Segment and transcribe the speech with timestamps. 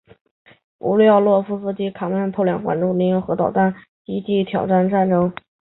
[0.79, 3.77] 不料奥洛夫将军和卡马汉王子却偷梁换柱利用核弹炸毁美国空
[4.15, 5.31] 军基地挑起战争。